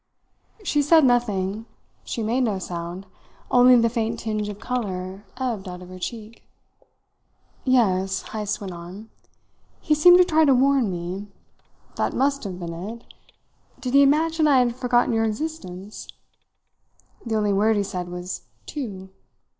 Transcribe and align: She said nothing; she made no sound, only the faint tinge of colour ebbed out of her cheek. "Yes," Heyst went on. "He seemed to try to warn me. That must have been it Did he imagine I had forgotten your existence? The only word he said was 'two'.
She 0.63 0.81
said 0.81 1.05
nothing; 1.05 1.67
she 2.03 2.23
made 2.23 2.41
no 2.41 2.57
sound, 2.57 3.05
only 3.51 3.75
the 3.75 3.87
faint 3.87 4.19
tinge 4.19 4.49
of 4.49 4.59
colour 4.59 5.23
ebbed 5.37 5.67
out 5.67 5.83
of 5.83 5.89
her 5.89 5.99
cheek. 5.99 6.41
"Yes," 7.65 8.23
Heyst 8.33 8.59
went 8.59 8.73
on. 8.73 9.11
"He 9.79 9.93
seemed 9.93 10.17
to 10.17 10.25
try 10.25 10.43
to 10.43 10.55
warn 10.55 10.89
me. 10.91 11.27
That 11.97 12.13
must 12.15 12.45
have 12.45 12.57
been 12.59 12.73
it 12.73 13.03
Did 13.79 13.93
he 13.93 14.01
imagine 14.01 14.47
I 14.47 14.57
had 14.57 14.75
forgotten 14.75 15.13
your 15.13 15.25
existence? 15.25 16.07
The 17.23 17.35
only 17.35 17.53
word 17.53 17.75
he 17.75 17.83
said 17.83 18.09
was 18.09 18.41
'two'. 18.65 19.09